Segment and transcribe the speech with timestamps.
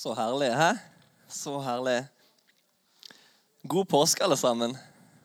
[0.00, 0.70] Så herlig, hæ?
[1.28, 2.04] Så herlig.
[3.68, 4.72] God påske, alle sammen.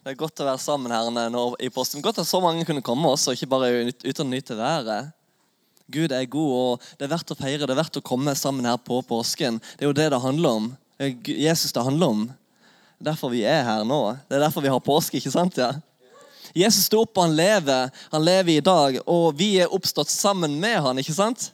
[0.04, 2.04] Det er godt å være sammen her nå i posten.
[2.04, 5.13] Godt at så mange kunne komme også, ikke bare uten ut og nyte været.
[5.88, 7.64] Gud er god, og det er verdt å feire.
[7.64, 9.61] Det er verdt å komme sammen her på påsken.
[9.77, 10.69] Det er jo det det handler om.
[11.23, 12.28] Jesus det handler om.
[12.28, 14.04] Det er derfor vi er her nå.
[14.28, 15.55] Det er derfor vi har påske, ikke sant?
[15.55, 15.71] ja?
[16.51, 17.96] Jesus står opp, og han lever.
[18.11, 21.54] Han lever i dag, og vi er oppstått sammen med han, ikke sant?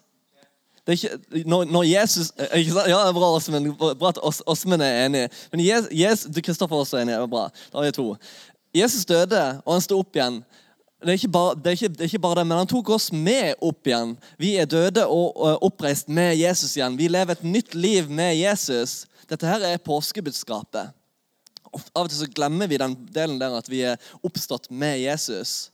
[0.92, 2.90] Ikke, når, når Jesus eh, ikke sant?
[2.92, 3.74] Ja, bra, Åsmund.
[3.78, 5.28] Bra at Ås- Åsmund er enig.
[5.52, 5.64] Men
[6.44, 7.48] Kristoffer er også er bra.
[7.72, 8.16] Da er vi to.
[8.76, 10.42] Jesus døde, og han sto opp igjen.
[11.02, 13.08] Det er, bare, det, er ikke, det er ikke bare det, men han tok oss
[13.12, 14.14] med opp igjen.
[14.38, 16.98] Vi er døde og, og oppreist med Jesus igjen.
[17.00, 19.08] Vi lever et nytt liv med Jesus.
[19.30, 20.94] Dette her er påskebudskapet.
[21.72, 25.71] Av og til så glemmer vi den delen der at vi er oppstått med Jesus.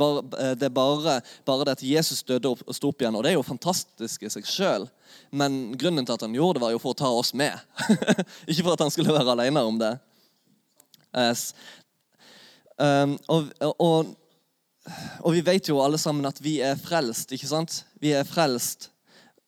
[0.00, 0.22] Bare
[0.56, 3.38] det, er bare, bare det at Jesus døde og sto opp igjen, og det er
[3.38, 4.88] jo fantastisk i seg sjøl.
[5.34, 7.58] Men grunnen til at han gjorde det, var jo for å ta oss med.
[8.48, 9.92] Ikke for at han skulle være alene om det.
[12.74, 14.14] Um, og, og,
[15.22, 17.82] og vi vet jo alle sammen at vi er frelst, ikke sant?
[18.02, 18.90] Vi er frelst.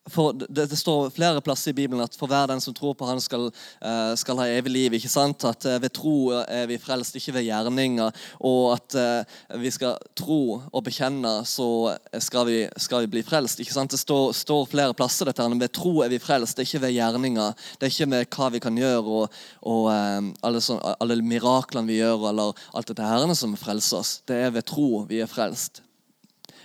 [0.07, 3.21] Det, det står flere plasser i Bibelen at for hver den som tror på Han
[3.21, 3.49] skal,
[3.83, 4.95] eh, skal ha evig liv.
[4.95, 5.45] ikke sant?
[5.45, 8.13] At eh, ved tro er vi frelst, ikke ved gjerninger.
[8.47, 13.61] Og at eh, vi skal tro og bekjenne, så skal vi, skal vi bli frelst.
[13.61, 13.91] ikke sant?
[13.91, 15.59] Det står, står flere plasser dette her.
[15.59, 17.67] Ved tro er vi frelst, det er ikke ved gjerninger.
[17.79, 21.99] Det er ikke med hva vi kan gjøre og, og alle, sånn, alle miraklene vi
[21.99, 24.21] gjør, eller alt dette her som frelser oss.
[24.29, 25.83] Det er ved tro vi er frelst.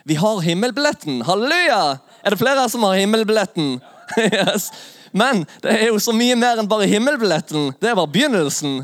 [0.04, 1.22] Vi har himmelbilletten!
[1.22, 1.98] Halleluja!
[2.24, 3.80] Er det flere som har himmelbilletten?
[4.18, 4.72] yes.
[5.12, 7.74] Men det er jo så mye mer enn bare himmelbilletten.
[7.82, 8.82] Det er bare begynnelsen.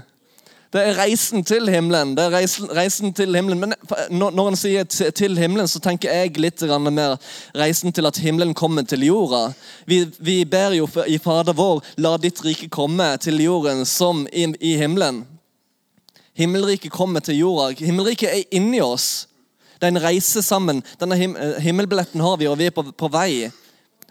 [0.72, 2.12] Det er reisen til himmelen.
[2.18, 3.60] Det er reisen, reisen til himmelen.
[3.60, 3.74] Men
[4.12, 7.16] når en sier til himmelen, så tenker jeg litt mer
[7.56, 9.54] reisen til at himmelen kommer til jorda.
[9.86, 14.52] Vi, vi ber jo i Fader vår, la ditt rike komme til jorden som i,
[14.60, 15.24] i himmelen.
[16.38, 17.72] Himmelriket kommer til jorda.
[17.80, 19.27] Himmelriket er inni oss.
[19.78, 20.84] Det er en reise sammen.
[21.00, 23.50] Denne him eh, himmelbilletten har vi, og vi er på, på vei.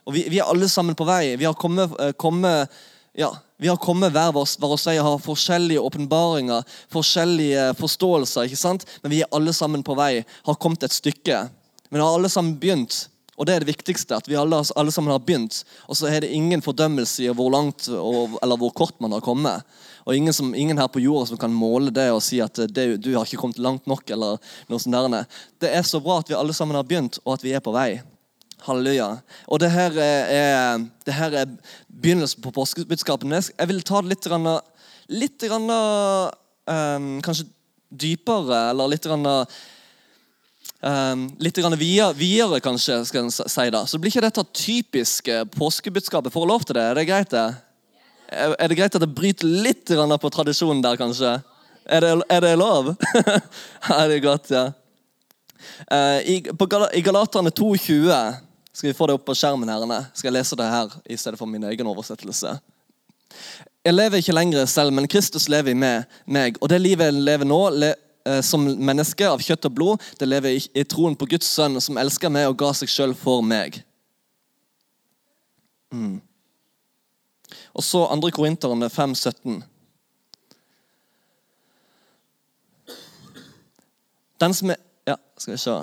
[0.06, 1.34] Og vi, vi er alle sammen på vei.
[1.36, 2.70] Vi har kommet, eh, kommet
[3.16, 8.44] ja, vi har kommet hver vår, vei og har forskjellige åpenbaringer, forskjellige forståelser.
[8.44, 8.84] ikke sant?
[9.02, 11.46] Men vi er alle sammen på vei, har kommet et stykke.
[11.90, 13.06] Men har alle sammen begynt.
[13.36, 15.62] Og det er det viktigste, at vi alle, alle sammen har begynt.
[15.88, 19.64] Og så er det ingen fordømmelse i hvor langt eller hvor kort man har kommet.
[20.06, 22.84] Og ingen, som, ingen her på jorda som kan måle det og si at det,
[23.02, 24.04] du har ikke kommet langt nok.
[24.14, 24.38] eller
[24.70, 25.26] noe sånt der.
[25.58, 27.74] Det er så bra at vi alle sammen har begynt, og at vi er på
[27.74, 27.98] vei.
[28.66, 29.08] Halleluja.
[29.50, 31.50] Og det her er, er, det her er
[31.90, 33.50] begynnelsen på påskebudskapet.
[33.58, 34.60] Jeg- vil ta det litt, grann,
[35.08, 37.46] litt grann, um, Kanskje
[37.90, 39.26] dypere, eller litt grann,
[40.82, 43.84] um, litt grann videre, kanskje, skal jeg si da.
[43.86, 46.32] Så blir ikke dette typiske påskebudskapet.
[46.32, 46.82] Får jeg lov til det?
[46.82, 47.65] Er det greit, det?
[48.28, 51.36] Er det greit at jeg bryter litt på tradisjonen der, kanskje?
[51.86, 52.94] Er det, er det lov?
[53.88, 54.64] ja, det er godt, ja.
[55.90, 58.34] Eh, I, Gal- I Galaterne 2,20
[58.72, 60.08] Skal vi få det opp på skjermen her?
[60.12, 62.56] Skal jeg lese det her i stedet for min egen oversettelse?
[63.86, 66.58] Jeg lever ikke lenger selv, men Kristus lever i meg.
[66.60, 67.94] Og det livet jeg lever nå, le,
[68.26, 71.78] eh, som menneske av kjøtt og blod, det lever i, i troen på Guds sønn,
[71.80, 73.78] som elsker meg og ga seg sjøl for meg.
[75.94, 76.18] Mm.
[77.76, 78.30] Og så 2.
[78.32, 79.64] Korinterne 5, 17.
[84.40, 85.74] Den som er Ja, skal vi se.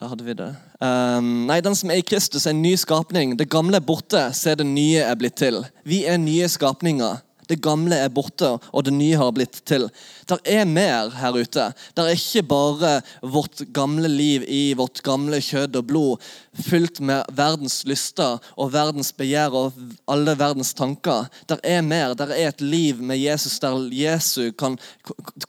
[0.00, 0.46] Der hadde vi det.
[0.80, 3.34] Um, nei, den som er i Kristus, er en ny skapning.
[3.38, 5.58] Det gamle er borte, se det nye er blitt til.
[5.84, 7.20] Vi er nye skapninger.
[7.48, 9.88] Det gamle er borte, og det nye har blitt til.
[10.28, 11.66] Der er mer her ute.
[11.96, 17.24] Der er ikke bare vårt gamle liv i vårt gamle kjød og blod, fylt med
[17.34, 21.28] verdens lyster og verdens begjær og alle verdens tanker.
[21.50, 22.14] Der er mer.
[22.14, 24.78] Der er et liv med Jesus der Jesu kan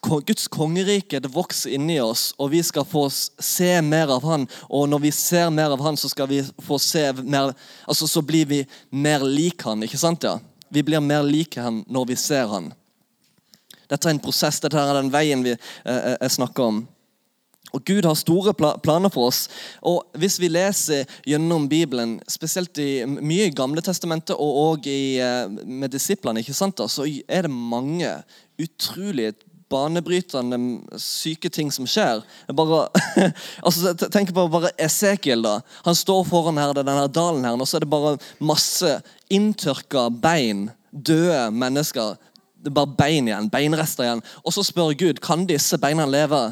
[0.01, 4.47] Guds kongerike det vokser inni oss, og vi skal få se mer av Han.
[4.69, 7.53] Og når vi ser mer av Han, så skal vi få se mer
[7.85, 10.23] Altså, så blir vi mer lik Han, ikke sant?
[10.23, 10.39] ja?
[10.69, 12.73] Vi blir mer like Han når vi ser Han.
[13.89, 16.83] Dette er en prosess, dette er den veien vi eh, eh, snakker om.
[17.75, 19.45] Og Gud har store planer for oss.
[19.83, 25.17] Og Hvis vi leser gjennom Bibelen, spesielt i mye i Gamle testamentet og også i,
[25.19, 28.11] eh, med disiplene, ikke sant så er det mange
[28.61, 29.33] utrolig
[29.75, 30.59] banebrytende
[31.01, 32.23] syke ting som skjer.
[32.47, 32.85] Er Bare,
[33.67, 35.43] altså, tenk på bare Esekiel.
[35.45, 35.59] da.
[35.85, 38.97] Han står foran her, denne dalen her, og så er det bare masse
[39.29, 40.69] inntørka bein.
[40.95, 42.15] Døde mennesker.
[42.65, 44.23] Det er bare bein igjen, beinrester igjen.
[44.41, 46.47] Og så spør Gud kan disse beina leve.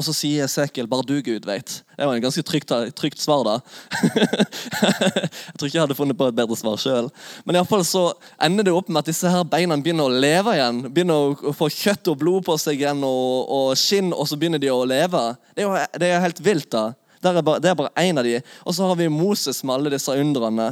[0.00, 1.74] Og så sier Esekiel bare du, Gud, vet.
[1.92, 3.58] Det var en ganske trygt, trygt svar, da.
[4.00, 7.10] jeg tror ikke jeg hadde funnet på et bedre svar sjøl.
[7.44, 8.06] Men i alle fall så
[8.40, 10.78] ender det opp med at disse her beina begynner å leve igjen.
[10.88, 14.62] Begynner å få kjøtt og blod på seg igjen og, og skinn, og så begynner
[14.62, 15.20] de å leve.
[15.52, 16.86] Det er jo det er helt vilt, da.
[17.20, 17.34] Det
[17.68, 18.38] er bare én av de.
[18.64, 20.70] Og så har vi Moses med alle disse undrene.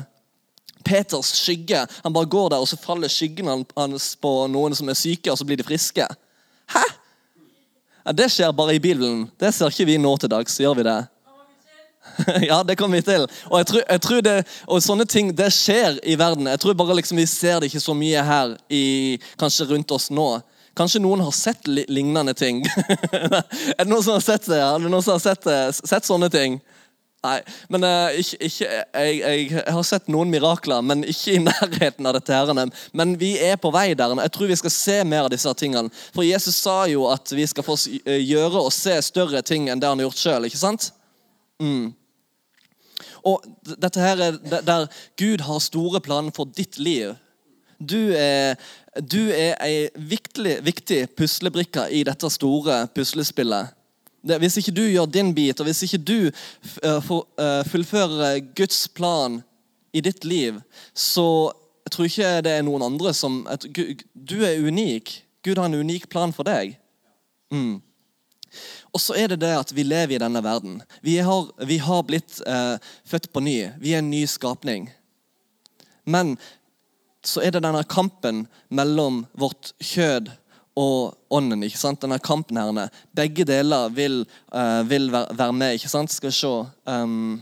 [0.89, 1.85] Peters skygge.
[2.01, 5.37] Han bare går der, og så faller skyggen hans på noen som er syke, og
[5.37, 6.09] så blir de friske.
[6.73, 6.87] Hæ?
[8.09, 9.27] Ja, det skjer bare i Bibelen.
[9.37, 10.55] Det ser ikke vi nå til dags.
[10.57, 10.97] Gjør vi det?
[12.49, 13.27] ja, det kommer vi til.
[13.51, 16.49] Og, jeg tror, jeg tror det, og sånne ting det skjer i verden.
[16.49, 20.09] Jeg tror bare liksom vi ser det ikke så mye her, i, kanskje rundt oss
[20.09, 20.25] nå.
[20.81, 22.63] Kanskje noen har sett lignende ting.
[23.13, 24.63] er det noen som har sett det?
[24.63, 26.57] Har det noen som har sett, sett sånne ting?
[27.27, 31.41] Nei, men uh, ikke, ikke, jeg, jeg, jeg, har sett noen mirakler, men ikke i
[31.49, 32.35] nærheten av dette.
[32.35, 32.71] her.
[32.95, 34.15] Men vi er på vei der.
[34.23, 35.91] Jeg tror vi skal se mer av disse tingene.
[36.15, 37.75] For Jesus sa jo at vi skal få
[38.05, 40.47] eh, gjøre og se større ting enn det han har gjort sjøl.
[41.59, 41.89] Mm.
[43.27, 44.87] Og dette her er der
[45.19, 47.17] Gud har store planer for ditt liv.
[47.79, 48.55] Du er,
[48.99, 53.75] du er ei viktig, viktig puslebrikke i dette store puslespillet.
[54.23, 56.31] Hvis ikke du gjør din bit, og hvis ikke du
[57.05, 59.41] for, uh, fullfører Guds plan
[59.95, 60.59] i ditt liv,
[60.95, 61.53] så
[61.87, 63.65] jeg tror ikke det er noen andre som at,
[64.13, 65.25] Du er unik.
[65.45, 66.75] Gud har en unik plan for deg.
[67.55, 67.79] Mm.
[68.93, 70.83] Og så er det det at vi lever i denne verden.
[71.01, 72.77] Vi har, vi har blitt eh,
[73.09, 73.57] født på ny.
[73.81, 74.91] Vi er en ny skapning.
[76.05, 76.37] Men
[77.25, 80.31] så er det denne kampen mellom vårt kjød
[80.79, 81.63] og ånden.
[81.67, 82.01] ikke sant?
[82.03, 82.91] Denne kampen her.
[83.17, 84.21] Begge deler vil,
[84.53, 85.79] uh, vil være, være med.
[85.79, 86.13] ikke sant?
[86.13, 86.53] Skal vi se
[86.87, 87.41] um,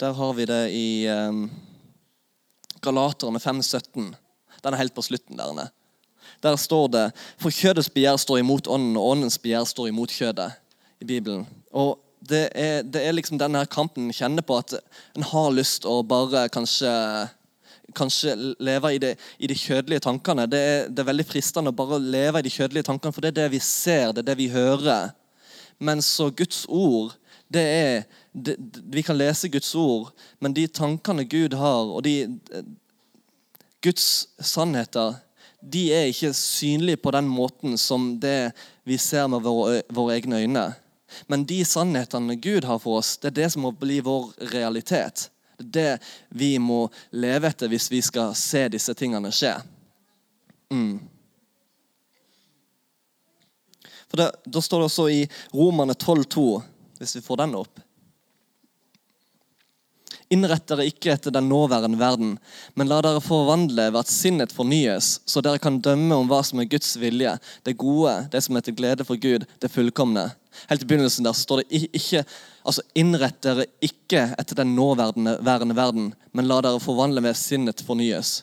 [0.00, 1.44] Der har vi det i um,
[2.82, 4.14] Galaterne 5,17.
[4.62, 5.68] Den er helt på slutten der.
[6.42, 7.04] Der står det
[7.38, 10.52] For kjødets begjær står imot ånden, og åndens begjær står imot kjødet.
[11.00, 11.46] i Bibelen.
[11.72, 14.76] Og det er, det er liksom denne kampen en kjenner på at
[15.16, 16.90] en har lyst å bare kanskje
[17.94, 20.46] kanskje leve i de, i de kjødelige tankene.
[20.50, 23.32] Det er, det er, veldig fristende å bare leve i de kjødelige tankene, for det
[23.32, 25.12] er det vi ser, det er det vi hører.
[25.82, 27.16] Men så Guds ord,
[27.52, 28.56] det er det,
[28.92, 32.38] Vi kan lese Guds ord, men de tankene Gud har, og de
[33.82, 35.18] Guds sannheter,
[35.62, 38.52] de er ikke synlige på den måten som det
[38.88, 40.64] vi ser med våre, våre egne øyne.
[41.26, 45.28] Men de sannhetene Gud har for oss, det er det som må bli vår realitet.
[45.62, 45.98] Det
[46.28, 49.54] vi må leve etter hvis vi skal se disse tingene skje.
[50.72, 50.98] Mm.
[54.08, 55.22] For det, Da står det også i
[55.54, 56.62] Romane 12,2,
[56.98, 57.80] hvis vi får den opp
[60.32, 62.36] Innrett dere ikke etter den nåværende verden,
[62.74, 66.62] men la dere forvandle ved at sinnet fornyes, så dere kan dømme om hva som
[66.62, 67.34] er Guds vilje,
[67.66, 70.30] det gode, det som er til glede for Gud, det fullkomne.
[70.70, 72.24] Helt i begynnelsen der står det ikke
[72.62, 78.42] altså Innrett dere ikke etter den nåværende verden, men la dere forvandle ved sinnet fornyes.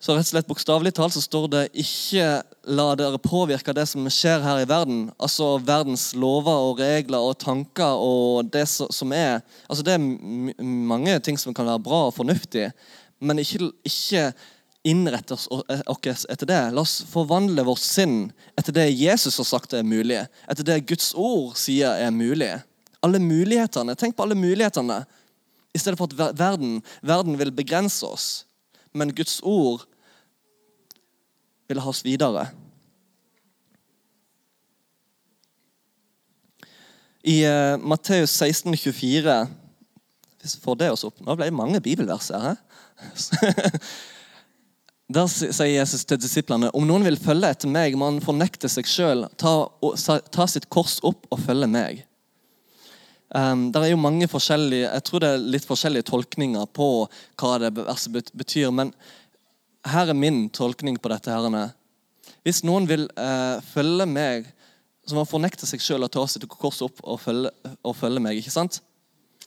[0.00, 2.28] Så rett og slett bokstavelig talt så står det ikke
[2.72, 5.02] la dere påvirke det som skjer her i verden.
[5.20, 11.18] Altså verdens lover og regler og tanker og det som er Altså Det er mange
[11.20, 12.70] ting som kan være bra og fornuftig,
[13.20, 14.24] men ikke, ikke
[14.88, 16.62] innrette oss etter det.
[16.72, 20.22] La oss forvandle vårt sinn etter det Jesus har sagt er mulig.
[20.48, 22.54] Etter det Guds ord sier er mulig.
[23.04, 23.92] Alle mulighetene.
[24.00, 25.02] Tenk på alle mulighetene.
[25.76, 28.30] I stedet for at verden, verden vil begrense oss.
[28.96, 29.84] Men Guds ord
[31.70, 32.48] vil ha oss videre.
[37.22, 39.34] I uh, Matteus 16, 24
[40.40, 42.56] Hvis vi får det oss opp Nå ble det mange bibelvers her.
[45.10, 48.86] Der sier Jesus til disiplene om noen vil følge etter meg, må han fornekte seg
[48.86, 49.66] sjøl, ta,
[50.30, 52.04] ta, sitt kors opp og følge meg.
[53.34, 56.88] Um, det er jo mange forskjellige, Jeg tror det er litt forskjellige tolkninger på
[57.42, 58.70] hva det verset betyr.
[58.70, 58.94] Men
[59.86, 61.30] her er min tolkning på dette.
[61.30, 61.70] herrene.
[62.44, 64.48] Hvis noen vil eh, følge meg,
[65.06, 67.50] så må han seg sjøl og ta sitt kors opp og følge,
[67.82, 68.38] og følge meg.
[68.38, 68.80] ikke sant?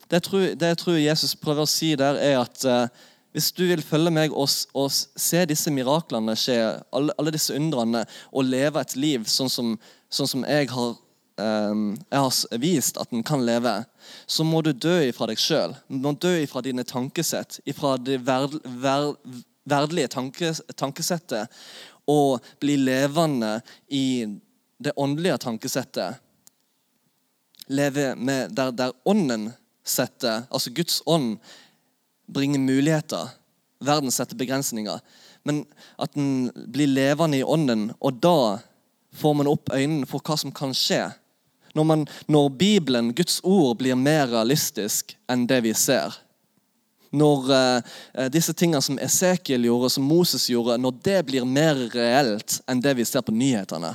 [0.10, 3.52] Det jeg, tror, det jeg tror Jesus prøver å si der, er at eh, hvis
[3.56, 6.58] du vil følge meg og, og se disse miraklene skje,
[6.94, 9.72] alle, alle, disse undrene, og leve et liv sånn som,
[10.14, 10.92] sånn som jeg, har,
[11.42, 13.80] eh, jeg, har, vist at en kan leve,
[14.28, 15.74] så må du dø ifra deg sjøl.
[15.88, 19.18] Du må dø ifra dine tankesett, ifra det verd, verd,
[19.70, 21.52] verdelige tanke, tankesettet,
[22.10, 24.26] og bli levende i
[24.84, 26.20] det åndelige tankesettet.
[27.68, 29.54] Leve med der, der ånden
[29.84, 31.38] setter, altså Guds ånd,
[32.28, 33.32] bringer muligheter.
[33.84, 35.00] Verden setter begrensninger.
[35.44, 35.64] Men
[36.00, 38.60] at en blir levende i ånden, og da
[39.16, 41.06] får man opp øynene for hva som kan skje.
[41.74, 46.16] Når, man, når Bibelen, Guds ord, blir mer realistisk enn det vi ser.
[47.14, 52.60] Når eh, disse tingene som Esekiel gjorde, som Moses gjorde, når det blir mer reelt
[52.68, 53.94] enn det vi ser på nyhetene.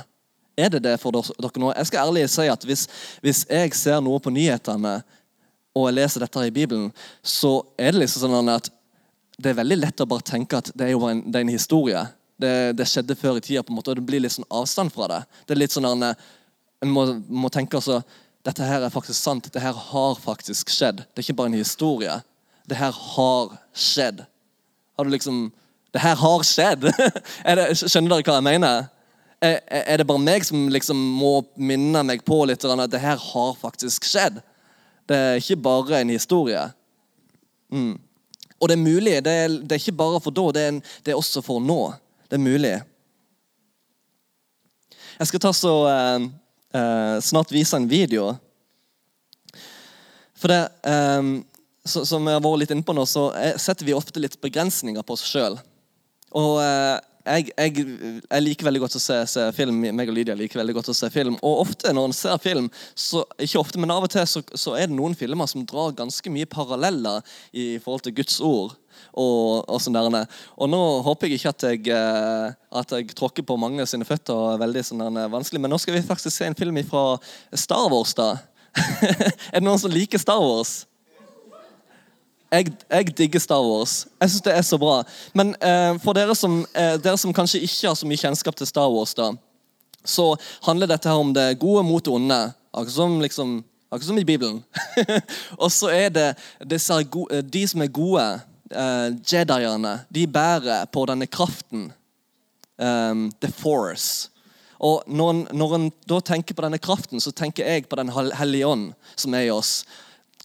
[0.59, 1.71] Er det det for dere nå?
[1.75, 2.87] Jeg skal ærlig si at hvis,
[3.23, 4.99] hvis jeg ser noe på nyhetene
[5.77, 6.89] og jeg leser dette i Bibelen,
[7.23, 8.71] så er det liksom sånn at
[9.39, 12.01] det er veldig lett å bare tenke at det er jo en, er en historie.
[12.39, 14.91] Det, det, skjedde før i tida, på en måte, og det blir litt sånn avstand
[14.95, 15.19] fra det.
[15.45, 16.27] Det er litt sånn at
[16.79, 17.97] En må, må tenke altså
[18.47, 19.43] Dette her er faktisk sant.
[19.43, 21.01] Dette her har faktisk skjedd.
[21.03, 22.13] Det er ikke bare en historie.
[22.69, 24.23] Det her har skjedd.
[24.97, 25.49] Har du liksom
[25.93, 26.83] Det her har skjedd!
[27.57, 28.89] det, skjønner dere hva jeg mener?
[29.41, 33.17] Er, er, det bare meg som liksom må minne meg på litt at det her
[33.17, 34.41] har faktisk skjedd?
[35.09, 36.61] Det er ikke bare en historie.
[37.73, 37.95] Mm.
[38.59, 39.15] Og det er mulig.
[39.25, 41.63] Det er, det er, ikke bare for da, det er, en, det er, også for
[41.63, 41.79] nå.
[42.29, 42.75] Det er mulig.
[45.19, 46.27] Jeg skal ta så eh,
[46.77, 48.33] eh, snart vise en video.
[50.37, 51.31] For det eh,
[51.87, 55.15] Som jeg har vært litt inne på nå, så setter vi ofte litt begrensninger på
[55.15, 55.55] oss sjøl.
[56.37, 56.97] Og eh,
[57.29, 57.85] jeg, jeg,
[58.23, 59.81] jeg, liker veldig godt å se, se, film.
[59.95, 61.37] meg og Lydia liker veldig godt å se film.
[61.45, 64.75] Og ofte når en ser film, så, ikke ofte, men av og til, så, så,
[64.79, 67.21] er det noen filmer som drar ganske mye paralleller
[67.51, 68.75] i forhold til Guds ord.
[69.13, 70.27] Og, og, sånn der.
[70.59, 74.35] og nå håper jeg ikke at jeg, eh, at jeg tråkker på mange sine føtter.
[74.35, 77.17] og er veldig sånn vanskelig, Men nå skal vi faktisk se en film fra
[77.53, 78.13] Star Wars.
[78.13, 78.35] da.
[79.53, 80.83] er det noen som liker Star Wars?
[82.51, 84.07] Jeg, jeg, digger Star Wars.
[84.21, 85.01] Jeg syns det er så bra.
[85.37, 88.69] Men eh, for dere som, eh, dere som, kanskje ikke har så mye kjennskap til
[88.69, 89.31] Star Wars, da,
[90.05, 90.31] så
[90.65, 92.39] handler dette her om det gode mot det onde.
[92.73, 93.53] Akkurat som, liksom,
[93.89, 94.63] akkurat som i Bibelen.
[95.63, 96.33] og så er det
[97.11, 98.25] gode, eh, de som er gode,
[98.71, 101.91] eh, jediene, de bærer på denne kraften.
[102.79, 104.29] Um, the Force.
[104.79, 108.67] Og når, når en da tenker på denne kraften, så tenker jeg på Den hellige
[108.67, 109.83] ånd som er i oss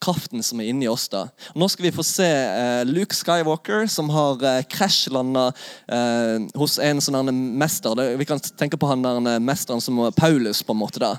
[0.05, 1.09] kraften som er inni oss.
[1.09, 1.27] da.
[1.57, 5.47] Nå skal vi få se eh, Luke Skywalker, som har eh, krasjlanda
[5.89, 7.97] eh, hos en sånn mester.
[7.99, 10.63] Det, vi kan tenke på han der eh, mesteren som Paulus.
[10.63, 11.15] på en måte da.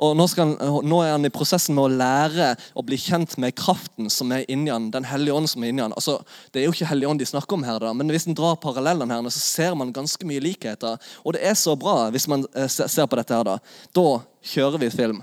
[0.00, 0.56] Og nå, han,
[0.88, 4.46] nå, er han i prosessen med å lære å bli kjent med kraften som er
[4.48, 5.96] inni han, Den hellige ånd som er inni han.
[5.96, 6.20] Altså,
[6.52, 8.58] det er jo ikke hellige ånd de snakker om her, da, men hvis en drar
[8.62, 10.96] parallellene her, så ser man ganske mye likheter.
[11.24, 13.46] Og det er så bra hvis man eh, ser på dette her.
[13.46, 13.58] Da
[13.96, 15.20] Da kjører vi film.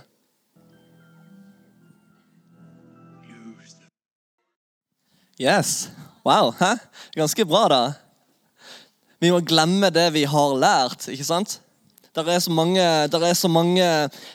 [5.40, 5.90] Yes.
[6.26, 6.52] Wow.
[6.60, 6.76] Hæ?
[7.16, 7.82] Ganske bra, da.
[9.20, 11.60] Vi må glemme det vi har lært, ikke sant?
[12.18, 13.86] Det er, så mange, er så mange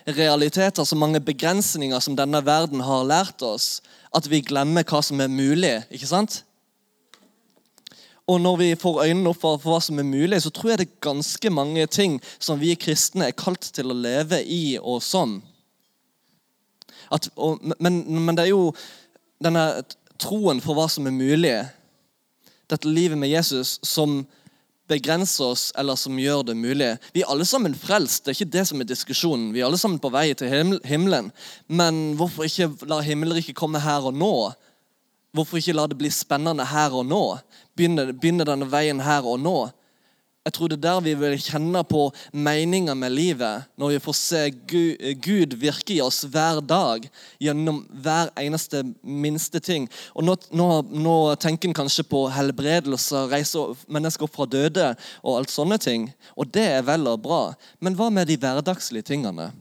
[0.06, 3.80] realiteter, så mange begrensninger som denne verden har lært oss,
[4.14, 5.80] at vi glemmer hva som er mulig.
[5.90, 6.44] ikke sant?
[8.30, 10.78] Og når vi får øynene opp for, for hva som er mulig, så tror jeg
[10.78, 15.02] det er ganske mange ting som vi kristne er kalt til å leve i og
[15.02, 15.40] sånn.
[17.10, 18.70] At, og, men, men det er jo
[19.42, 19.82] denne
[20.22, 21.56] troen for hva som er mulig,
[22.70, 24.22] dette livet med Jesus, som
[24.92, 26.90] begrenser oss, eller som gjør det mulig.
[27.14, 29.52] Vi er alle sammen frelst, det er ikke det som er diskusjonen.
[29.54, 30.50] Vi er alle sammen på vei til
[30.88, 31.30] himmelen.
[31.68, 34.34] Men hvorfor ikke la himmelriket komme her og nå?
[35.32, 37.22] Hvorfor ikke la det bli spennende her og nå?
[37.78, 39.56] Begynne, begynne denne veien her og nå?
[40.42, 44.16] Jeg tror det er der vi vil kjenne på meninga med livet, når vi får
[44.18, 47.06] se Gud, virke i oss hver dag
[47.38, 49.86] gjennom hver eneste minste ting.
[50.18, 54.88] Og Nå, nå, nå tenker en kanskje på helbredelse, reise mennesker opp fra døde
[55.22, 56.10] og alt sånne ting.
[56.34, 57.42] Og det er vel og bra.
[57.78, 59.52] Men hva med de hverdagslige tingene?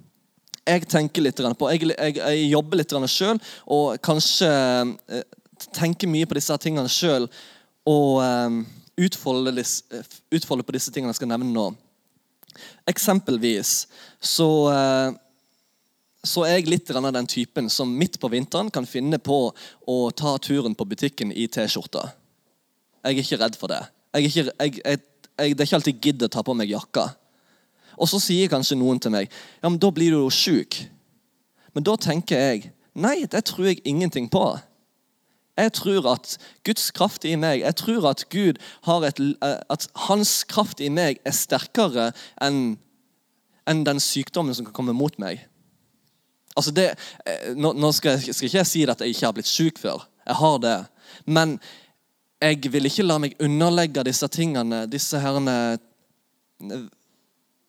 [0.65, 3.38] Jeg tenker litt på, jeg, jeg, jeg jobber litt sjøl
[3.69, 5.25] og kanskje eh,
[5.77, 7.29] tenker mye på disse tingene sjøl.
[7.85, 8.61] Og eh,
[9.01, 9.63] utfolde,
[10.31, 11.67] utfolde på disse tingene jeg skal nevne nå.
[12.89, 13.88] Eksempelvis
[14.20, 15.13] så, eh,
[16.24, 19.39] så er jeg litt av den typen som midt på vinteren kan finne på
[19.88, 22.12] å ta turen på butikken i T-skjorta.
[23.01, 23.81] Jeg er ikke redd for det.
[24.13, 27.08] Jeg ikke, jeg, jeg, det er ikke alltid jeg gidder å ta på meg jakka.
[27.98, 30.77] Og så sier kanskje noen til meg ja, men da blir du jo sjuk.
[31.74, 34.43] Men da tenker jeg nei, det tror jeg ingenting på.
[35.58, 39.88] Jeg tror at Guds kraft i meg, jeg tror at Gud har et, eh, at
[40.08, 42.77] hans kraft i meg er sterkere enn
[43.70, 45.43] enn den sykdommen som kan komme mot meg.
[46.58, 46.88] Altså det,
[47.25, 50.08] eh, nå, skal, jeg, skal, ikke jeg si at jeg ikke har blitt syk før.
[50.25, 50.77] Jeg har det.
[51.25, 51.60] Men
[52.41, 55.77] jeg vil ikke la meg underlegge disse tingene, disse herrene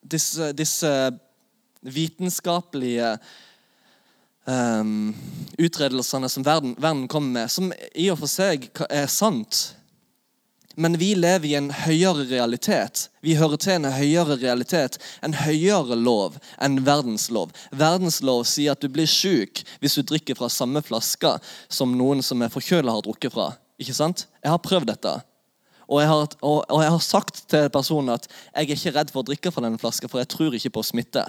[0.03, 0.89] Disse, disse
[1.81, 3.15] vitenskapelige
[4.45, 5.13] um,
[5.59, 9.75] utredelsene som verden, verden kommer med, som i og for seg er sant.
[10.75, 13.09] Men vi lever i en høyere realitet.
[13.21, 17.53] Vi hører til en høyere realitet, en høyere lov enn verdens lov.
[17.77, 21.35] Verdens lov sier at du blir syk hvis du drikker fra samme flaske
[21.69, 23.51] som noen som er forkjøla, har drukket fra.
[23.81, 24.27] Ikke sant?
[24.41, 25.15] Jeg har prøvd dette.
[25.93, 29.13] Og jeg, har, og, og jeg har sagt til personen at jeg er ikke redd
[29.13, 31.27] for å drikke fra denne flaska, for jeg tror ikke på smitte.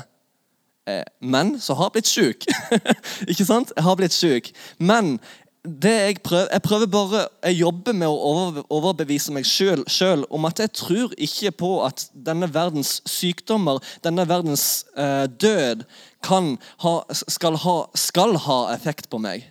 [0.87, 2.45] Eh, men så har jeg blitt sjuk.
[3.31, 3.71] ikke sant?
[3.75, 4.51] Jeg har blitt sjuk.
[4.79, 5.15] Men
[5.63, 10.59] det jeg prøver, jeg prøver bare Jeg jobber med å overbevise meg sjøl om at
[10.59, 15.85] jeg tror ikke på at denne verdens sykdommer, denne verdens eh, død,
[16.27, 19.47] ha, skal, ha, skal ha effekt på meg.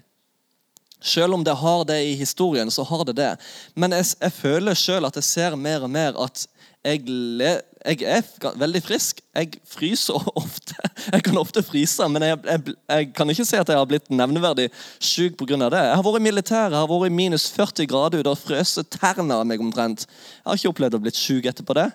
[1.03, 3.33] Selv om det har det i historien, så har det det.
[3.75, 6.45] Men jeg, jeg føler sjøl at jeg ser mer og mer at
[6.83, 7.51] jeg, le,
[7.87, 9.21] jeg, er veldig frisk.
[9.37, 10.75] Jeg fryser ofte.
[11.13, 14.11] Jeg kan ofte fryse, men jeg, jeg, jeg kan ikke si at jeg har blitt
[14.11, 15.61] nevneverdig syk pga.
[15.63, 15.83] det.
[15.87, 19.39] Jeg har vært i militæret, har vært i minus 40 grader ute og frøst tærne
[19.39, 20.09] av meg omtrent.
[20.09, 21.89] Jeg har ikke opplevd å bli syk etterpå det.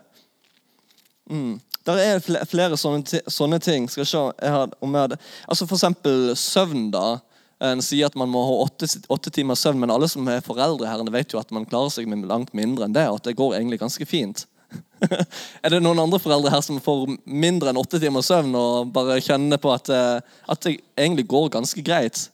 [1.27, 1.57] Mm.
[1.87, 3.87] Der er flere sånne, sånne ting.
[3.91, 6.91] Skal jeg se, jeg har, om jeg hadde, altså For eksempel søvn.
[6.95, 7.19] da.
[7.67, 10.87] En sier at man må ha åtte, åtte timer søvn, men alle som er foreldre
[10.87, 13.07] her, vet jo at man klarer seg med langt mindre enn det.
[13.09, 14.45] og at det går egentlig ganske fint.
[15.63, 19.19] er det noen andre foreldre her som får mindre enn åtte timer søvn og bare
[19.23, 22.27] kjenner på at, eh, at det egentlig går ganske greit?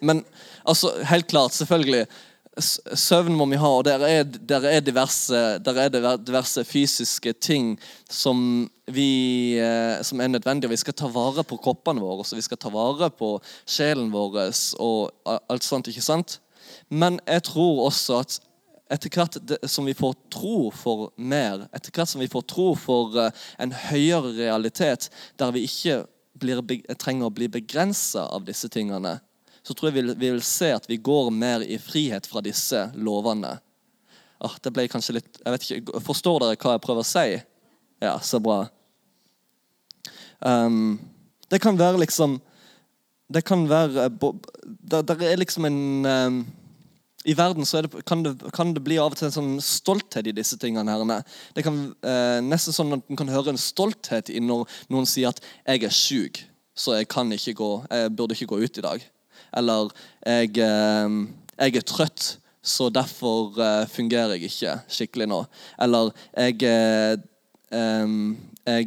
[0.00, 0.22] Men
[0.68, 2.06] altså, helt klart, selvfølgelig.
[2.58, 7.76] Søvn må vi ha, og der er, der er, diverse, der er diverse, fysiske ting
[8.10, 10.70] som, vi, eh, som er nødvendige.
[10.70, 14.40] Vi skal ta vare på kroppene våre, vi skal ta vare på sjelen vår
[14.82, 15.88] og alt sånt.
[15.88, 16.40] ikke sant?
[16.90, 18.40] Men jeg tror også at
[18.88, 19.36] etter hvert
[19.68, 23.74] som vi får tro for mer, etter hvert som vi får tro for eh, en
[23.88, 26.02] høyere realitet der vi ikke
[26.38, 26.62] blir,
[26.96, 29.18] trenger å bli begrensa av disse tingene,
[29.62, 32.86] så tror jeg vi, vi, vil se at vi går mer i frihet fra disse
[32.96, 33.58] lovene.
[34.38, 37.40] Ah, det ble kanskje litt jeg vet ikke, Forstår dere hva jeg prøver å si?
[37.98, 38.60] Ja, så bra.
[40.38, 41.00] Um,
[41.50, 42.36] det kan være liksom
[43.26, 46.36] Det kan være Det, det er liksom en um,
[47.24, 50.28] i verden så det, kan, det, kan, det, bli av og til en sånn stolthet
[50.30, 50.92] i disse tingene.
[50.92, 51.24] her.
[51.54, 55.32] Det kan eh, nesten sånn at En kan høre en stolthet i når noen sier
[55.32, 56.44] at 'jeg er sjuk,
[56.76, 59.02] så jeg kan ikke gå, jeg burde ikke gå ut i dag'.
[59.56, 59.90] Eller
[60.26, 61.08] jeg, eh,
[61.58, 65.44] 'jeg er trøtt, så derfor eh, fungerer jeg ikke skikkelig nå'.
[65.78, 67.16] Eller 'jeg, eh,
[68.66, 68.86] jeg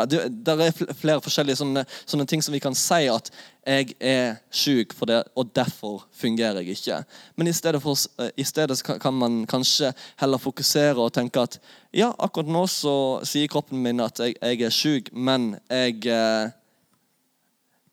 [0.00, 3.30] ja, det, er flere forskjellige sånne, sånne, ting som vi kan si at
[3.66, 7.02] jeg er syk for det, og derfor fungerer jeg ikke.
[7.36, 11.58] Men i stedet, for, eh, i stedet kan man kanskje heller fokusere og tenke at
[11.92, 16.50] ja, akkurat nå så sier kroppen min at jeg, jeg er syk, men jeg eh,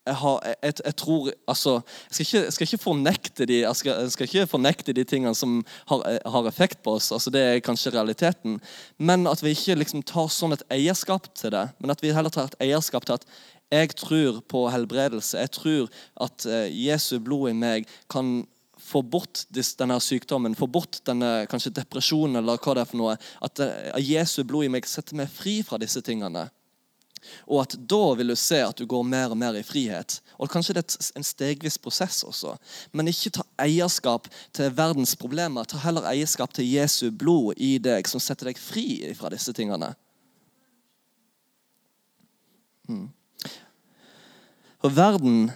[0.08, 1.74] jeg, har, jeg, jeg, tror altså,
[2.08, 5.60] jeg skal, ikke, jeg skal ikke, fornekte de, skal, skal ikke fornekte de tingene som
[5.90, 7.12] har, har, effekt på oss.
[7.12, 8.60] altså Det er kanskje realiteten.
[8.98, 11.68] Men at vi ikke liksom tar sånn et eierskap til det.
[11.80, 13.28] Men at vi heller tar et eierskap til at
[13.72, 15.40] jeg tror på helbredelse.
[15.42, 15.90] Jeg tror
[16.24, 18.46] at uh, Jesu blod i meg kan
[18.88, 23.18] få bort denne sykdommen, få bort denne kanskje depresjonen eller hva det er for noe.
[23.44, 26.48] At uh, Jesu blod i meg setter meg fri fra disse tingene.
[27.50, 30.20] Og at da vil du se at du går mer og mer i frihet.
[30.38, 32.54] Og Kanskje det er en stegvis prosess også.
[32.96, 35.68] Men ikke ta eierskap til verdens problemer.
[35.68, 39.92] Ta heller eierskap til Jesu blod i deg, som setter deg fri fra disse tingene.
[42.88, 43.10] Hmm.
[44.86, 45.52] Og verden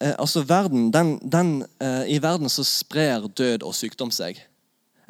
[0.00, 4.38] eh, altså verden, den, den, eh, I verden så sprer død og sykdom seg.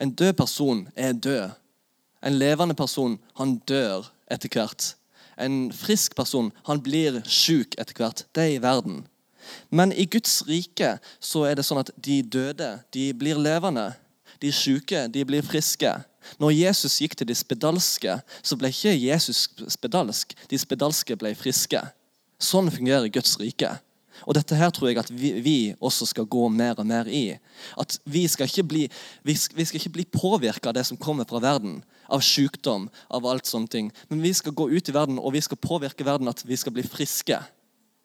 [0.01, 1.51] En død person er død.
[2.25, 4.95] En levende person, han dør etter hvert.
[5.41, 8.27] En frisk person han blir sjuk etter hvert.
[8.35, 9.05] Det er i verden.
[9.71, 13.91] Men i Guds rike så er det sånn at de døde de blir levende.
[14.41, 15.93] De sjuke blir friske.
[16.41, 20.37] Når Jesus gikk til de spedalske, så ble ikke Jesus spedalsk.
[20.49, 21.81] De spedalske ble friske.
[22.41, 23.77] Sånn fungerer Guds rike.
[24.29, 27.39] Og dette her tror jeg at vi, vi, også skal gå mer og mer i.
[27.81, 28.83] At Vi skal ikke bli,
[29.25, 29.37] vi
[29.93, 31.81] bli påvirka av det som kommer fra verden.
[32.11, 33.93] Av sykdom, av alt sånne ting.
[34.11, 36.75] Men vi skal gå ut i verden og vi skal påvirke verden at vi skal
[36.75, 37.39] bli friske.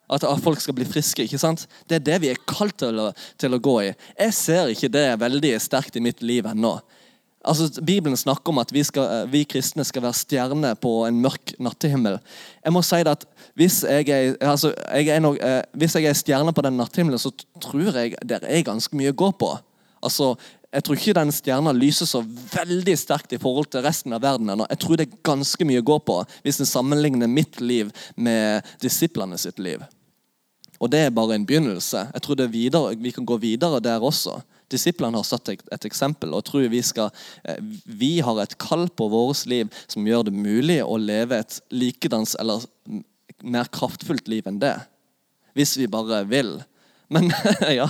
[0.06, 1.24] At folk skal bli friske.
[1.24, 1.66] ikke sant?
[1.90, 3.10] Det er det vi er kalt til å,
[3.42, 3.94] til å gå i.
[4.20, 6.78] Jeg ser ikke det veldig sterkt i mitt liv ennå.
[7.46, 11.20] Altså, Bibelen snakker om at vi, skal, eh, vi kristne skal være stjerner på en
[11.22, 12.18] mørk nattehimmel.
[12.64, 16.14] Jeg må si at Hvis jeg er, altså, jeg er, nok, eh, hvis jeg er
[16.14, 17.32] stjerne på den natthimmelen, så
[17.62, 19.58] tror jeg det er ganske mye å gå på.
[20.04, 20.36] Altså,
[20.76, 22.20] Jeg tror ikke den stjerna lyser så
[22.52, 24.66] veldig sterkt i forhold til resten av verden ennå.
[24.68, 28.66] Jeg tror det er ganske mye å gå på hvis en sammenligner mitt liv med
[28.82, 29.86] disiplene sitt liv.
[30.80, 32.10] Og det er bare en begynnelse.
[32.12, 34.42] Jeg tror videre, Vi kan gå videre der også.
[34.72, 37.12] Disiplene har satt et, eksempel, og tror vi, skal,
[37.44, 41.60] eh, vi har et kall på vårt liv som gjør det mulig å leve et
[41.74, 42.66] likedans eller
[43.46, 44.78] mer kraftfullt liv enn det.
[45.56, 46.58] Hvis vi bare vil.
[47.14, 47.30] Men
[47.80, 47.90] ja,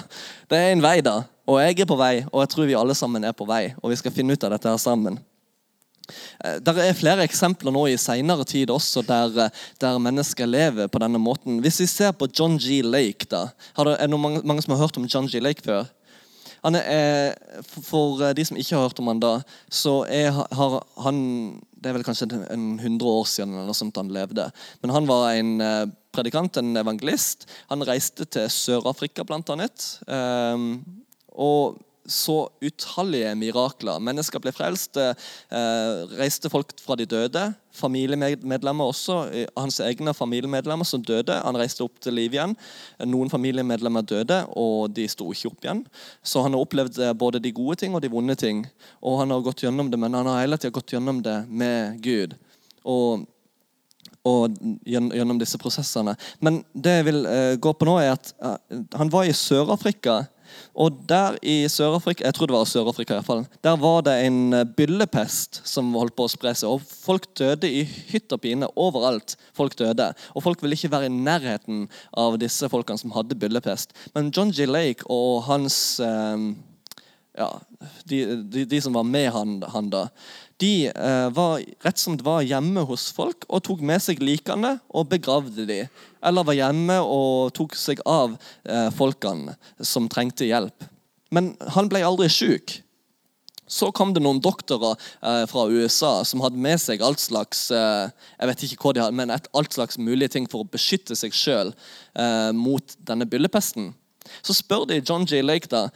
[0.51, 1.21] det er en vei, da.
[1.45, 3.69] Og jeg er på vei, og jeg tror vi alle sammen er på vei.
[3.81, 5.19] Og vi skal finne ut av dette her sammen.
[6.05, 10.87] Der det er flere eksempler nå i senere tid også der, eh, der, mennesker lever
[10.87, 11.59] på denne måten.
[11.63, 12.81] Hvis vi ser på John G.
[12.83, 15.39] Lake da, Er det noen, mange, som har hørt om John G.
[15.39, 15.85] Lake før?
[16.65, 19.35] Han er, for de som ikke har hørt om han da,
[19.69, 21.19] så er, har han
[21.69, 24.47] Det er vel kanskje en 100 år siden eller noe sånt han levde.
[24.81, 25.83] Men han var en eh,
[26.15, 27.45] predikant, en evangelist.
[27.69, 29.85] Han reiste til Sør-Afrika, blant annet.
[31.35, 33.99] Og så utallige mirakler.
[34.03, 34.97] Mennesker ble frelst.
[34.97, 35.13] Eh,
[36.19, 37.43] reiste folk fra de døde.
[37.75, 39.17] Familiemedlemmer også.
[39.57, 41.39] Hans egne familiemedlemmer som døde.
[41.43, 42.55] Han reiste opp til liv igjen.
[43.09, 45.85] Noen familiemedlemmer døde, og de sto ikke opp igjen.
[46.23, 48.65] Så han har opplevd eh, både de gode ting og de vonde ting.
[49.01, 52.03] Og han har gått gjennom det, men han har hele tida gått gjennom det med
[52.05, 52.37] Gud.
[52.85, 53.25] Og
[54.25, 54.55] og
[54.89, 56.15] gjennom disse prosessene.
[56.41, 58.31] Men det jeg vil uh, gå på nå, er at
[58.97, 60.23] han var i Sør-Afrika
[60.75, 64.15] og der i Sør-Afrika jeg tror det var Sør-Afrika i hvert fall, der var det
[64.25, 66.69] en eh, byllepest som holdt på å spre seg.
[66.69, 69.37] og Folk døde i hytt og pine overalt.
[69.55, 70.11] folk døde.
[70.35, 73.93] Og Folk ville ikke være i nærheten av disse folkene som hadde byllepest.
[74.15, 74.67] Men John G.
[74.69, 76.49] Lake og hans eh,
[77.37, 77.49] ja,
[78.03, 80.05] de, de, de, som var med han, han da,
[80.57, 84.77] de eh, var rett som det var hjemme hos folk og tok med seg likene
[84.87, 85.81] og begravde de.
[86.25, 90.87] Eller var hjemme og tok seg av eh, folkene som trengte hjelp.
[91.35, 92.79] Men han ble aldri sjuk.
[93.67, 98.49] Så kom det noen doktorer eh, fra USA som hadde med seg alt slags jeg
[98.51, 101.73] vet ikke hva de hadde, men alt slags mulige ting for å beskytte seg sjøl
[102.55, 103.89] mot denne byllepesten.
[104.45, 105.41] Så spør de John J.
[105.43, 105.89] Lake da,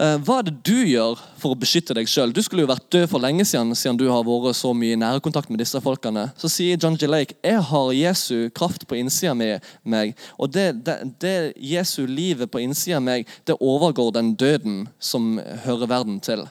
[0.00, 2.32] hva er det du gjør for å beskytte deg sjøl?
[2.32, 5.00] Du skulle jo vært død for lenge siden, siden du har vært så mye i
[5.00, 6.28] nærekontakt med disse folkene.
[6.40, 7.08] Så sier John G.
[7.10, 10.14] Lake jeg har Jesu kraft på innsida av meg.
[10.40, 15.36] Og det, det, det Jesu livet på innsida av meg, det overgår den døden som
[15.66, 16.46] hører verden til.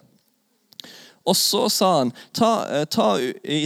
[1.30, 3.10] Og så sa han ta, eh, ta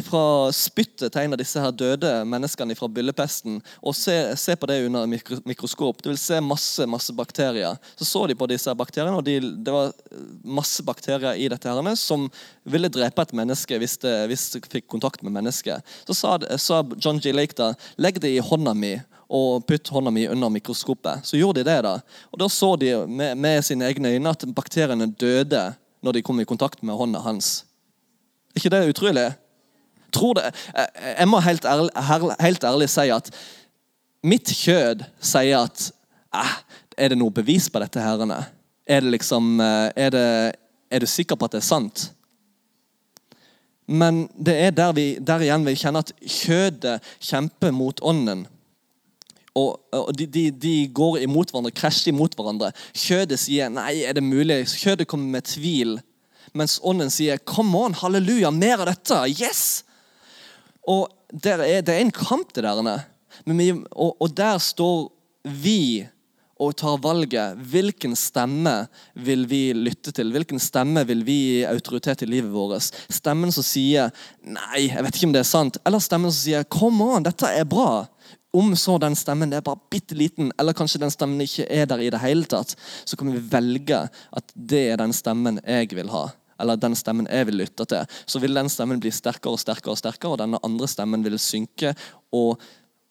[0.04, 4.67] fra spyttet til en av disse her døde menneskene fra byllepesten og se, se, på
[4.69, 5.08] det under
[5.47, 6.02] mikroskop.
[6.04, 7.80] Du vil se masse masse bakterier.
[7.95, 9.93] Så så de på disse bakteriene, og de, det var
[10.43, 12.28] masse bakterier i dette her som
[12.63, 15.84] ville drepe et menneske hvis det, hvis det fikk kontakt med mennesket.
[16.08, 17.34] Så sa, sa John G.
[17.34, 18.95] Lake da legg det i hånda mi
[19.34, 21.26] og putt hånda mi under mikroskopet.
[21.26, 21.80] Så gjorde de det.
[21.82, 21.95] da.
[22.32, 25.73] Og Da så de med, med sine egne øyne at bakteriene døde
[26.04, 27.63] når de kom i kontakt med hånda hans.
[28.54, 29.28] Er ikke det utrolig?
[30.13, 30.52] Tror det.
[31.18, 31.89] Jeg må helt ærlig,
[32.39, 33.32] helt ærlig si at
[34.24, 35.89] mitt kjød sier at
[36.36, 36.58] eh,
[36.98, 38.00] Er det noe bevis på dette?
[38.00, 38.44] herrene?
[38.86, 40.56] Er det liksom eh, er, det,
[40.92, 42.12] er, du sikker på at det er sant?
[43.88, 48.46] Men det er der, vi, der igjen vi kjenner at kjødet kjemper mot ånden.
[49.54, 52.72] Og, og de, de, de, går imot hverandre, krasjer imot hverandre.
[52.98, 56.00] Kjødet sier 'nei, er det mulig?' Kjødet kommer med tvil.
[56.54, 59.28] Mens ånden sier 'come on, halleluja, mer av dette'.
[59.30, 59.84] Yes!
[60.88, 63.06] Og er, Det er en kamp, det der.
[63.46, 65.12] Vi, og, og der står
[65.44, 66.08] vi
[66.60, 67.58] og tar valget.
[67.58, 70.32] Hvilken stemme vil vi lytte til?
[70.32, 72.89] Hvilken stemme vil vi gi autoritet i livet vårt?
[73.10, 74.12] Stemmen som sier
[74.42, 77.46] 'nei, jeg vet ikke om det er sant', eller stemmen som sier 'come on, dette
[77.46, 78.08] er bra'?
[78.54, 82.04] Om så den stemmen er bare bitte liten, eller kanskje den stemmen ikke er der
[82.06, 86.12] i det hele tatt, så kan vi velge at det er den stemmen jeg vil
[86.13, 86.28] ha.
[86.62, 88.06] Eller den stemmen jeg vil lytte til.
[88.30, 91.39] Så vil den stemmen bli sterkere og sterkere, og sterkere, og denne andre stemmen vil
[91.42, 91.96] synke
[92.30, 92.62] og,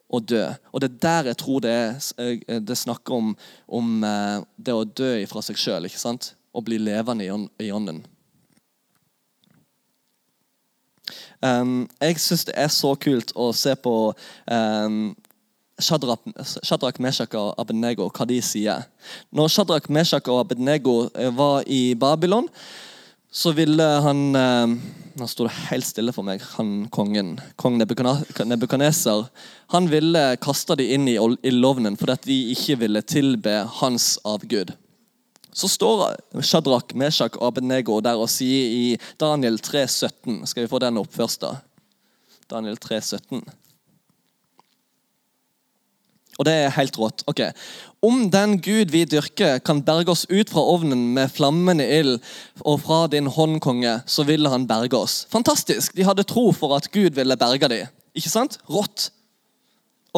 [0.06, 0.44] og dø.
[0.70, 3.34] Og det er der jeg tror det, er, eh, det snakker om,
[3.66, 5.90] om eh, det å dø fra seg sjøl.
[6.52, 8.04] Og bli levende i ånden.
[11.42, 13.94] Um, jeg syns det er så kult å se på
[14.46, 14.98] um,
[15.82, 18.86] Shadrach, Meshach og Abednego, hva de sier.
[19.34, 22.48] Når Shadrach, Meshach og Abednego eh, var i Babylon,
[23.32, 24.74] så ville han eh,
[25.12, 26.40] Nå sto helt stille for meg.
[26.56, 29.26] Han kongen, kong Nebukadneser.
[29.74, 34.72] Han ville kaste dem inn i ildovnen fordi de ikke ville tilbe hans avgud.
[35.52, 38.86] Så står Shadrach, Meshach og Abednego der og sier i
[39.20, 41.58] Daniel 3, 17 Skal vi få den opp først, da?
[42.48, 43.44] Daniel 3, 17.
[46.42, 47.22] Og det er helt rått.
[47.30, 47.40] Ok.
[48.02, 52.16] Om den Gud vi dyrker, kan berge oss ut fra ovnen med flammende ild,
[52.66, 55.20] og fra din hånd, konge, så ville han berge oss.
[55.30, 55.94] Fantastisk!
[55.94, 57.92] De hadde tro for at Gud ville berge dem.
[58.18, 58.58] Ikke sant?
[58.66, 59.12] Rått.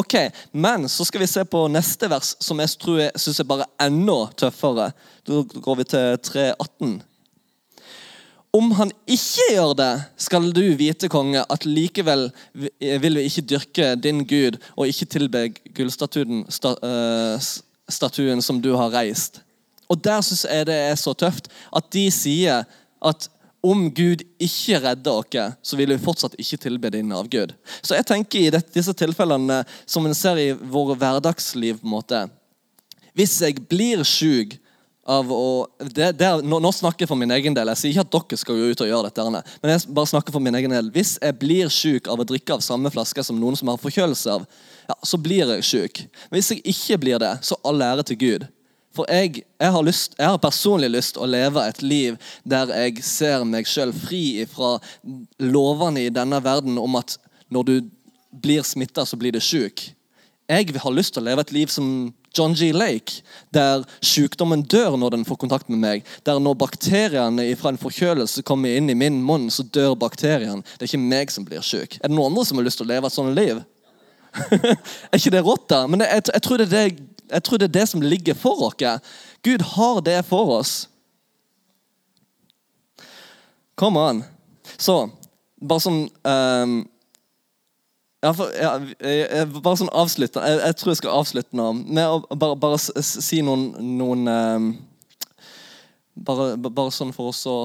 [0.01, 0.17] Ok,
[0.51, 3.69] Men så skal vi se på neste vers, som jeg tror jeg synes er bare
[3.85, 4.89] enda tøffere.
[5.29, 6.97] Da går vi til 3.18.
[8.55, 13.88] Om han ikke gjør det, skal du vite, konge, at likevel vil vi ikke dyrke
[13.99, 17.49] din Gud og ikke tilbe gullstatuen sta, uh,
[17.90, 19.43] statuen som du har reist.
[19.90, 22.62] Og Der syns jeg det er så tøft at de sier
[23.05, 23.29] at
[23.64, 27.55] om Gud ikke redder oss, så vil vi fortsatt ikke tilbe din avgud.
[27.83, 32.27] Så jeg tenker i disse tilfellene som en ser i våre hverdagsliv på en måte,
[33.14, 34.57] Hvis jeg blir sjuk
[35.07, 37.71] av å det, det nå, nå, snakker jeg for min egen del.
[37.73, 39.45] Jeg sier ikke at dere skal gå ut og gjøre dette.
[39.62, 40.90] Men jeg bare snakker for min egen del.
[40.95, 44.37] Hvis jeg blir syk av å drikke av samme flaske som noen som har forkjølelse
[44.38, 44.47] av,
[44.88, 46.05] ja, så blir jeg syk.
[46.29, 48.47] Men hvis jeg ikke blir det, så all ære til Gud.
[48.95, 53.03] For jeg, jeg, har lyst, jeg, har personlig lyst å leve et liv der jeg
[53.03, 54.77] ser meg sjøl fri fra
[55.43, 57.17] lovene i denne verden om at
[57.51, 57.75] når du
[58.45, 59.88] blir smitta, så blir du sjuk.
[60.51, 62.73] Jeg har lyst til å leve et liv som John G.
[62.75, 63.23] Lake,
[63.55, 66.09] der sykdommen dør når den får kontakt med meg.
[66.27, 70.64] Der når bakteriene fra en forkjølelse kommer inn i min munn, så dør bakterien.
[70.75, 71.99] Det er ikke meg som blir syk.
[72.01, 73.62] Er det noen andre som har lyst til å leve et sånt liv?
[74.51, 75.85] er ikke det rått, da?
[75.87, 76.87] Men jeg, jeg, tror det det
[77.31, 78.75] jeg tror det er det som ligger for oss.
[79.42, 80.75] Gud har det for oss.
[83.75, 84.23] Come on.
[84.79, 85.09] Så,
[85.61, 86.77] bare sånn um,
[88.25, 90.41] ja, for, ja, bare sånn avslutte.
[90.41, 93.67] Jeg, jeg, tror jeg skal avslutte nå med å bare, bare si noen,
[93.99, 94.69] noen um,
[96.15, 97.59] bare, bare, sånn for oss å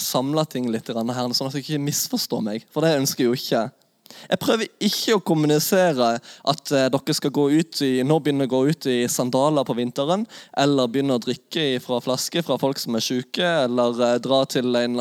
[0.00, 0.96] samle ting litt her,
[1.36, 2.64] sånn at dere ikke misforstår meg.
[2.72, 3.66] For det ønsker jeg jo ikke.
[4.04, 8.52] Jeg prøver ikke å kommunisere at eh, dere skal gå ut i, nå begynne å
[8.52, 10.26] gå ut i sandaler på vinteren,
[10.60, 14.76] eller begynne å drikke fra flaske fra folk som er syke, eller eh, dra til
[14.80, 15.00] en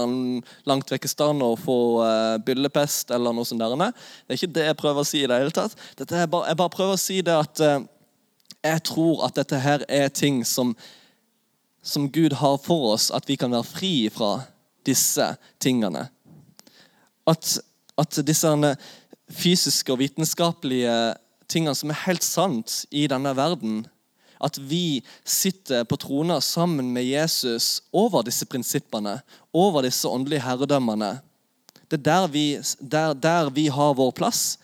[0.69, 3.63] langt vekk stand og få eh, byllepest eller noe sånt.
[3.63, 3.91] Der.
[4.25, 5.75] Det er ikke det jeg prøver å si i det hele tatt.
[5.99, 7.63] Bare, jeg bare prøver å si det at
[8.63, 10.71] jeg tror at dette her er ting som,
[11.83, 14.37] som Gud har for oss, at vi kan være fri fra
[14.87, 15.27] disse
[15.63, 16.07] tingene.
[17.27, 17.59] At
[17.97, 18.75] at disse
[19.33, 21.13] fysiske og vitenskapelige
[21.49, 23.83] tingene som er helt sant i denne verden,
[24.43, 29.19] at vi sitter på troner sammen med Jesus over disse prinsippene,
[29.53, 31.15] over disse åndelige herredømmene.
[31.87, 32.45] Det er der vi,
[32.79, 34.57] der, der vi har vår plass.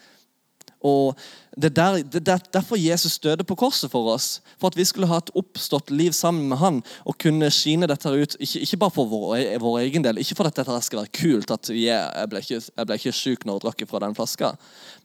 [0.80, 1.18] Og
[1.60, 4.40] det er, der, er derfor Jesus døde på korset for oss.
[4.60, 8.14] For at vi skulle ha et oppstått liv sammen med han og kunne skine dette
[8.14, 8.38] ut.
[8.40, 11.52] Ikke, ikke bare for vår, vår, egen del, ikke for at dette skal være kult,
[11.52, 14.54] at yeah, jeg ble ikke, jeg ble ikke syk når jeg drakk fra den flaska,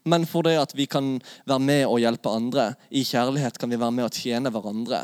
[0.07, 1.17] men for det at vi kan
[1.49, 2.71] være med og hjelpe andre.
[2.89, 5.03] I kjærlighet kan vi være med og tjene hverandre.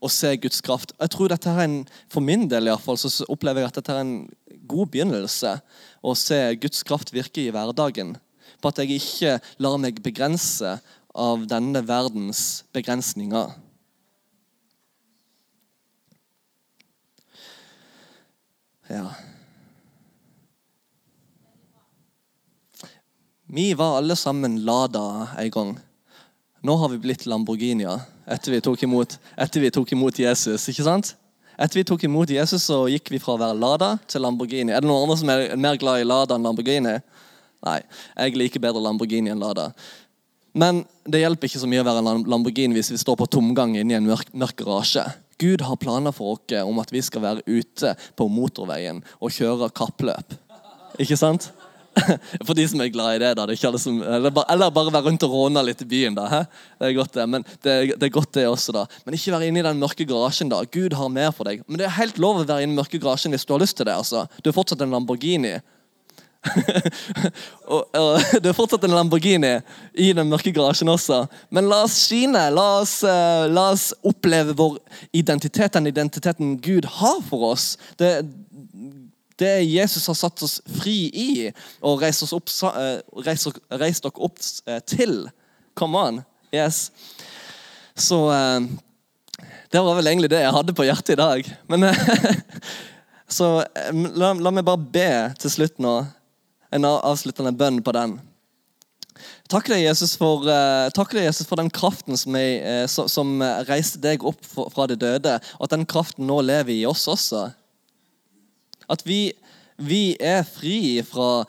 [0.00, 0.92] Og se Guds kraft.
[0.96, 3.80] Jeg tror dette er en, For min del i hvert fall, så opplever jeg at
[3.80, 4.16] dette er en
[4.68, 5.60] god begynnelse.
[6.00, 8.16] Å se Guds kraft virke i hverdagen
[8.60, 10.76] på at jeg ikke lar meg begrense
[11.10, 13.50] av denne verdens begrensninger.
[18.90, 19.06] Ja.
[23.50, 25.76] Vi var alle sammen Lada en gang.
[26.62, 29.16] Nå har vi blitt Lamborghinier etter vi tok imot,
[29.54, 30.68] vi tok imot Jesus.
[30.70, 31.14] ikke sant?
[31.60, 34.72] Etter vi tok imot Jesus, så gikk vi fra å være Lada til Lamborghini.
[34.72, 36.94] Er det noen andre som er mer glad i Lada enn Lamborghini?
[37.66, 37.80] Nei,
[38.16, 39.70] jeg liker bedre Lamborghini enn Lada.
[40.56, 43.76] Men det hjelper ikke så mye å være en Lamborghini hvis vi står på tomgang
[43.78, 45.04] inne i en mørk, mørk garasje.
[45.40, 49.70] Gud har planer for oss om at vi skal være ute på motorveien og kjøre
[49.76, 50.36] kappløp.
[51.00, 51.48] Ikke sant?
[52.46, 53.30] For de som er glad i det.
[53.38, 53.46] da.
[53.48, 56.16] Det som, eller, bare, eller, bare, være rundt og råne litt i byen.
[56.16, 56.26] da.
[56.30, 56.40] He?
[56.78, 58.84] Det er godt det, men det, det, er godt det også, da.
[59.04, 60.52] Men ikke være inne i den mørke garasjen.
[60.52, 60.62] da.
[60.70, 61.64] Gud har mer for deg.
[61.66, 63.62] Men det er helt lov å være inne i den mørke garasjen hvis du har
[63.62, 63.96] lyst til det.
[63.96, 64.26] altså.
[64.40, 65.56] Du er fortsatt en Lamborghini.
[67.74, 69.52] og, og, Det er fortsatt en Lamborghini
[69.92, 71.24] i den mørke garasjen også.
[71.52, 72.46] Men la oss skine.
[72.54, 74.78] La oss, uh, la oss oppleve vår
[75.16, 77.74] identitet, den identiteten Gud har for oss.
[78.00, 78.12] Det,
[79.40, 81.30] det Jesus har satt oss fri i
[81.80, 85.26] og reist, oss opp, uh, reist, reist dere opp uh, til.
[85.78, 86.22] Come on.
[86.54, 86.88] Yes.
[87.94, 88.16] Så
[89.70, 91.50] Det var vel egentlig det jeg hadde på hjertet i dag.
[91.68, 91.84] Men
[93.30, 93.46] Så
[94.18, 95.92] la, la meg bare be til slutt nå
[96.70, 98.18] en avsluttende bønn på den.
[99.50, 103.08] Takk deg, Jesus, for, uh, takk deg, Jesus, for den kraften som, jeg, uh, som,
[103.10, 103.32] som,
[103.68, 107.48] reiste deg opp fra de døde, og at den kraften nå lever i oss også.
[108.90, 109.32] At vi,
[109.76, 111.44] vi er fri fra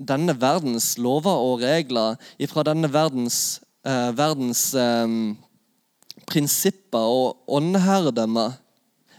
[0.00, 2.18] denne verdens lover og regler,
[2.50, 5.36] fra denne verdens, uh, verdens um,
[6.30, 8.56] prinsipper og åndeherredømmer.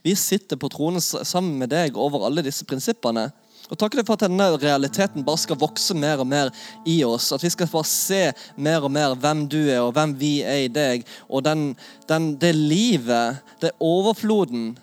[0.02, 3.30] Vi sitter på tronen sammen med deg over alle disse prinsippene.
[3.72, 6.52] Og Takk for at denne realiteten bare skal vokse mer og mer
[6.84, 7.30] i oss.
[7.32, 8.20] At vi skal bare se
[8.60, 11.08] mer og mer hvem du er, og hvem vi er i deg.
[11.32, 11.72] Og den,
[12.12, 14.74] den, det livet, det overfloden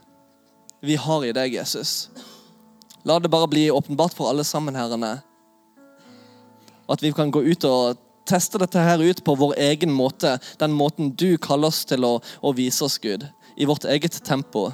[0.81, 2.09] vi har i deg, Jesus.
[3.05, 5.19] La det bare bli åpenbart for alle sammen, herrene.
[6.89, 10.39] At vi kan gå ut og teste dette her ut på vår egen måte.
[10.61, 13.29] Den måten du kaller oss til å, å vise oss, Gud.
[13.61, 14.71] I vårt eget tempo.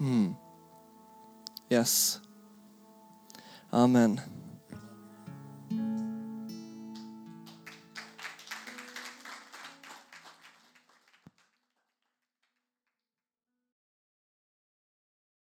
[0.00, 0.32] Mm.
[1.72, 2.23] Yes.
[3.74, 4.33] Amen.